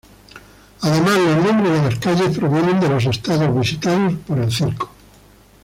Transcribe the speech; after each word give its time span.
Además, 0.81 1.19
los 1.19 1.45
nombres 1.45 1.73
de 1.73 1.89
las 1.91 1.99
calles 1.99 2.35
provienen 2.35 2.79
de 2.79 2.89
los 2.89 3.05
estados 3.05 3.55
visitados 3.55 4.15
por 4.25 4.39
el 4.39 4.51
circo. 4.51 4.89